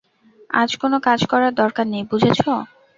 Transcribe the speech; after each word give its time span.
আজ 0.53 0.69
কোন 0.81 0.93
কাজ 1.07 1.19
করার 1.31 1.53
দরকার 1.61 1.85
নেই, 1.93 2.03
বুঝেছ? 2.11 2.39